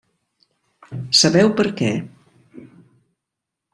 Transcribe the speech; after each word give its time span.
Sabeu 1.19 1.53
per 1.59 1.67
què? 1.81 1.91